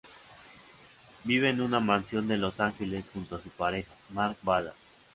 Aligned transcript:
Vive 1.25 1.49
en 1.51 1.61
una 1.61 1.79
mansión 1.79 2.27
de 2.27 2.37
Los 2.39 2.59
Ángeles 2.59 3.11
junto 3.13 3.35
a 3.35 3.39
su 3.39 3.49
pareja, 3.51 3.91
Mark 4.09 4.35
Ballas. 4.41 4.73